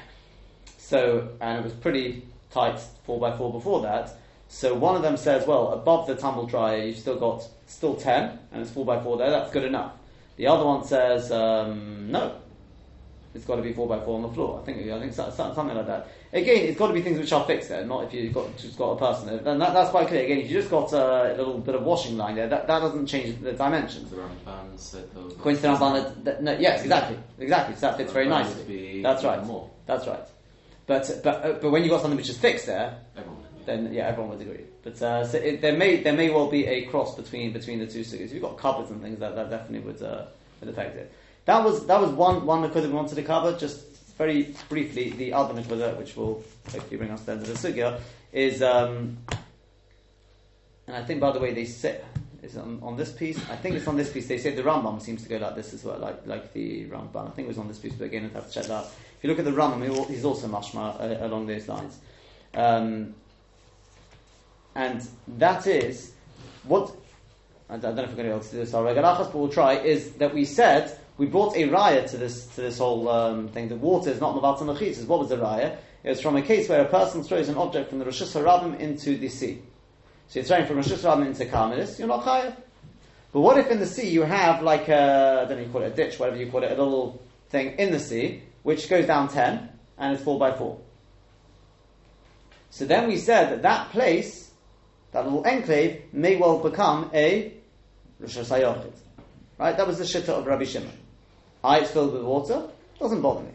[0.79, 4.16] So and it was pretty tight four by four before that.
[4.48, 8.38] So one of them says, well, above the tumble dryer, you've still got still ten,
[8.52, 9.30] and it's four by four there.
[9.30, 9.92] That's good enough.
[10.37, 12.37] The other one says, um, no,
[13.34, 14.61] it's got to be four by four on the floor.
[14.61, 16.08] I think I think so- so- something like that.
[16.32, 18.76] Again, it's got to be things which are fixed there, not if you've got just
[18.78, 19.52] got a person there.
[19.52, 20.24] And that, that's quite clear.
[20.24, 23.06] Again, if you just got a little bit of washing line there, that, that doesn't
[23.06, 24.11] change the dimensions.
[24.11, 25.26] The Ramban said though.
[25.26, 27.74] According to the Ramban, that- that- no, yes, exactly, exactly.
[27.76, 29.02] So that fits very nicely.
[29.02, 29.44] That's right.
[29.44, 29.68] More.
[29.87, 30.20] That's right.
[30.87, 33.38] But but uh, but when you have got something which is fixed there, Everyone.
[33.68, 34.64] Then yeah, everyone would agree.
[34.83, 37.87] But uh, so it, there may there may well be a cross between between the
[37.87, 38.26] two sugyas.
[38.26, 40.24] If you've got cupboards and things, that, that definitely would uh,
[40.61, 41.12] would affect it.
[41.44, 43.57] That was that was one one we wanted to cover.
[43.57, 43.85] Just
[44.16, 47.68] very briefly, the other nakuda, which will hopefully bring us to the end of the
[47.68, 48.00] sugya,
[48.33, 49.18] is um,
[50.87, 52.00] and I think by the way they say
[52.42, 53.38] is on, on this piece.
[53.50, 54.26] I think it's on this piece.
[54.28, 57.28] They say the Rambam seems to go like this as well, like like the Rambam.
[57.28, 58.85] I think it was on this piece, but again, I'd have to check that.
[58.85, 61.98] If you look at the Rambam, he's also mashma uh, along those lines.
[62.54, 63.14] Um,
[64.79, 65.07] and
[65.38, 66.12] that is
[66.62, 66.95] what
[67.69, 69.35] I don't know if we're going to be able to do this our regalachas, but
[69.35, 69.75] we'll try.
[69.75, 73.69] Is that we said we brought a raya to this to this whole um, thing.
[73.69, 75.07] that water is not mavat machitzas.
[75.07, 75.77] What was the raya?
[76.05, 78.79] It was from a case where a person throws an object from the Rosh Hashanah
[78.79, 79.61] into the sea.
[80.29, 82.57] So you're throwing from Rosh Hashanah into Carmelis, you're not chayav.
[83.33, 85.83] But what if in the sea you have like a, I don't know, you call
[85.83, 89.07] it a ditch, whatever you call it, a little thing in the sea, which goes
[89.07, 90.79] down 10 and it's 4 by 4.
[92.71, 94.47] So then we said that that place,
[95.12, 97.53] that little enclave, may well become a
[98.21, 98.90] Rosh Hashanah.
[99.59, 99.77] Right?
[99.77, 100.92] That was the shitta of Rabbi Shimon.
[101.64, 102.68] I, it's filled with water,
[102.99, 103.51] doesn't bother me.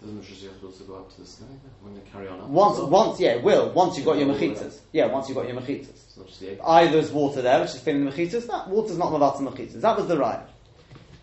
[0.00, 1.44] Doesn't Rosh Hashanah also go up to the sky
[1.80, 2.48] when they carry on up?
[2.48, 3.70] Once, once, yeah, it will.
[3.70, 4.78] Once you've got your mechitas.
[4.92, 5.88] Yeah, once you've got your mechitas.
[6.20, 6.60] It's the egg.
[6.64, 8.46] Either there's water there, which is filling the mechitas.
[8.46, 9.80] That water's not mavata mechitas.
[9.80, 10.40] That was the right.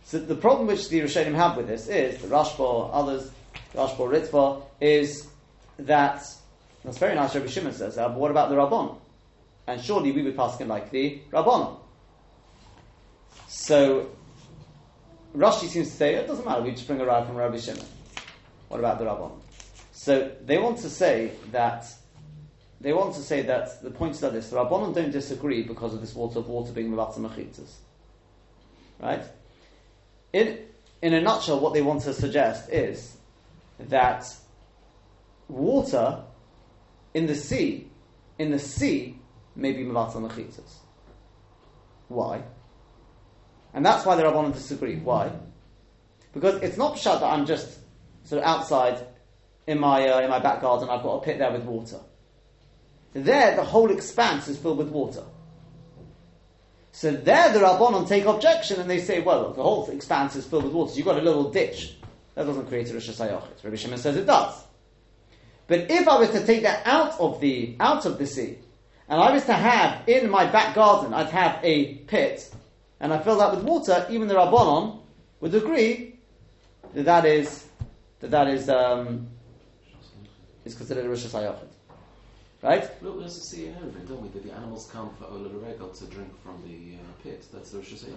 [0.04, 3.30] So the problem which the Rishonim have with this is the Rashba, others,
[3.76, 5.28] Rashba, Ritva, is
[5.78, 6.26] that
[6.84, 7.36] that's very nice.
[7.36, 8.08] Rabbi Shimon says that.
[8.08, 8.96] But what about the Rabbon?
[9.70, 11.76] And surely we would pass him like the Rabbon.
[13.48, 14.10] So
[15.36, 16.64] Rashi seems to say it doesn't matter.
[16.64, 17.86] We just bring a ride from Rabbi Shimon.
[18.70, 19.30] What about the Rabbon?
[19.92, 21.86] So they want to say that
[22.82, 25.94] they want to say that the point is that this: the Rabbanon don't disagree because
[25.94, 27.74] of this water of water being mavata mechitas,
[29.00, 29.24] right?
[30.34, 30.58] In
[31.04, 33.18] in a nutshell, what they want to suggest is
[33.78, 34.36] that
[35.48, 36.24] water
[37.14, 37.88] in the sea,
[38.40, 39.19] in the sea,
[39.60, 40.76] may be mavata mechitas.
[42.08, 42.44] Why?
[43.74, 44.96] And that's why the Rabbanon disagree.
[44.98, 45.32] Why?
[46.34, 47.80] Because it's not pshat that I'm just
[48.24, 49.06] sort of outside
[49.68, 50.90] in my uh, in my back garden.
[50.90, 52.00] I've got a pit there with water.
[53.14, 55.24] There, the whole expanse is filled with water.
[56.92, 60.46] So there, the Rabbanon take objection and they say, well, look, the whole expanse is
[60.46, 60.94] filled with water.
[60.96, 61.96] You've got a little ditch.
[62.36, 63.64] That doesn't create a Rosh Hashanah.
[63.64, 64.64] Rabbi Shimon says it does.
[65.68, 68.58] But if I was to take that out of the out of the sea,
[69.10, 72.54] and I was to have in my back garden, I'd have a pit,
[73.00, 75.00] and I filled that with water, even the Rabbanon
[75.42, 76.20] would agree
[76.94, 77.68] that that is
[78.20, 79.28] that that is um,
[80.66, 81.58] is considered a Rosh Hashanah.
[82.62, 82.84] Right?
[83.02, 85.88] Look, we also see in Eruvin, don't we, that the animals come for Ola Regel
[85.90, 87.46] to drink from the uh, pit.
[87.54, 88.16] That's the Rosh Hashanah.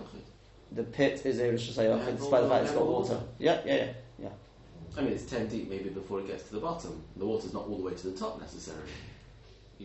[0.72, 3.20] The pit is a Rosh Hashanah, despite the fact it's got all- water.
[3.38, 4.28] Yeah, yeah, yeah, yeah.
[4.98, 7.02] I mean, it's 10 deep maybe before it gets to the bottom.
[7.16, 8.90] The water's not all the way to the top necessarily.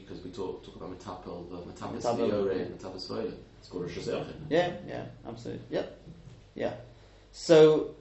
[0.02, 3.34] Because we talk, talk about metapel, the metapel Metapel, Sviore, metapel Svoile.
[3.60, 4.34] It's called Rosh Hashanah.
[4.50, 5.64] Yeah, yeah, absolutely.
[5.70, 6.00] Yep.
[6.56, 6.74] Yeah.
[7.32, 7.96] So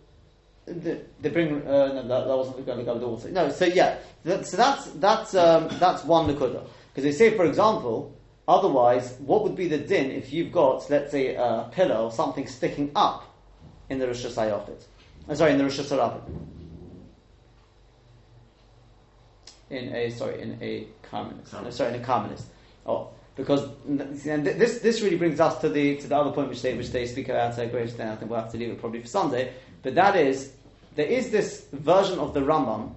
[0.66, 3.30] the, they bring uh, no, that, that wasn't going to go with the water.
[3.30, 7.44] No, so yeah, that, so that's that's um, that's one nakuda because they say, for
[7.44, 8.16] example,
[8.48, 12.46] otherwise, what would be the din if you've got, let's say, a pillar or something
[12.46, 13.36] sticking up
[13.90, 14.82] in the Rosh Hashanah?
[15.28, 16.20] Uh, sorry, in the Rosh Hashanah.
[19.70, 21.52] In a sorry, in a Carmelis.
[21.52, 22.42] No, sorry, in a Carmelis.
[22.86, 26.62] Oh, because and this this really brings us to the to the other point which
[26.62, 28.10] they which they speak about uh, great extent.
[28.10, 29.52] I think we'll have to leave it probably for Sunday.
[29.82, 30.52] But that is
[30.94, 32.94] there is this version of the Rambam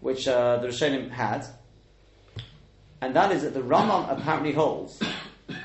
[0.00, 1.44] which uh, the Rishonim had,
[3.02, 4.98] and that is that the Rambam apparently holds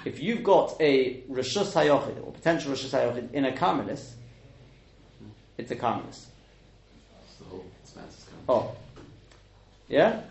[0.05, 4.13] if you've got a Rishus Hayochid or potential Rishus Hayochid in a Carmelist,
[5.57, 6.25] it's a Carmelist.
[7.25, 8.45] It's the whole expanse is coming.
[8.47, 8.75] Oh.
[9.87, 10.21] Yeah?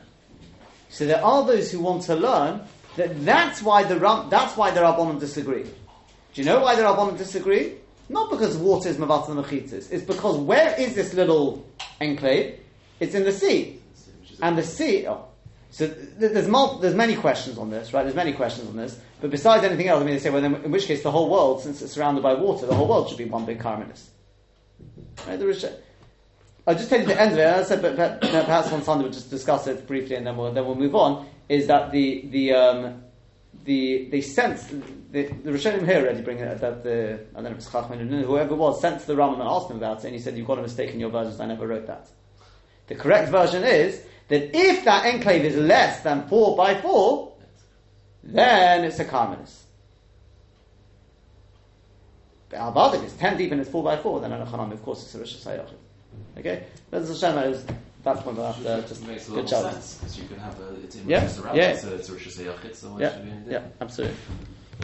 [0.88, 2.62] So there are those who want to learn
[2.96, 5.64] that that's why the Ram, that's why the Rabbanim disagree.
[5.64, 7.74] Do you know why the Rabbanim disagree?
[8.08, 9.90] Not because water is Mavat and Mechitzis.
[9.90, 11.66] It's because where is this little
[12.00, 12.60] enclave?
[13.00, 13.80] It's in the sea.
[14.42, 15.06] And the sea.
[15.06, 15.26] Oh.
[15.70, 16.46] So there's,
[16.80, 18.02] there's many questions on this, right?
[18.02, 18.98] There's many questions on this.
[19.20, 21.30] But besides anything else, I mean, they say, well, then, in which case the whole
[21.30, 24.04] world, since it's surrounded by water, the whole world should be one big Carmelis.
[25.26, 25.38] Right?
[25.38, 25.64] There is.
[26.66, 27.46] I'll just tell you the end of it.
[27.46, 30.52] I said, but, but, perhaps on Sunday we'll just discuss it briefly, and then we'll
[30.52, 31.26] then we'll move on.
[31.48, 33.02] Is that the the um,
[33.64, 34.58] the they sent
[35.12, 38.08] the, the Rishonim here already bring it that the I don't know if it's Chachman
[38.22, 40.46] whoever was sent to the Rambam and asked him about it, and he said you've
[40.46, 41.38] got a mistake in your versions.
[41.38, 42.08] I never wrote that.
[42.86, 47.34] The correct version is that if that enclave is less than four by four,
[48.22, 49.64] then it's a carminus.
[52.48, 55.14] The Albadik is ten deep and it's four by four, then an of course, it's
[55.14, 55.83] a Rosh Hashanah.
[56.38, 57.64] Okay, that's the Shema is
[58.02, 60.96] that's one of the just makes a good sense because you can have a it's
[60.96, 61.22] in Yeah,
[61.54, 61.68] yeah.
[61.70, 64.16] it's a it's a Rosh Hashanah, so Yeah, should we do yeah, absolutely.